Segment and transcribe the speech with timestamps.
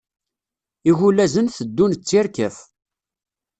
[0.89, 2.57] Igulazen teddun d tirkaf.